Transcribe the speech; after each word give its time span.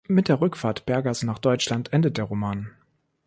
Mit 0.07 0.29
der 0.29 0.41
Rückfahrt 0.41 0.87
Bergers 0.87 1.21
nach 1.21 1.37
Deutschland 1.37 1.93
endet 1.93 2.17
der 2.17 2.23
Roman. 2.23 2.71